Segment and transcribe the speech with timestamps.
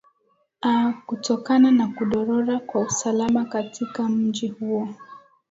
[0.63, 4.89] aa kutokana na kudorora kwa usalama katika mji huo